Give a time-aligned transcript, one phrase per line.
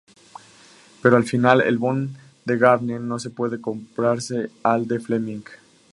[1.03, 2.09] Pero al final el Bond
[2.45, 5.43] de Gardner no puede compararse al de Fleming.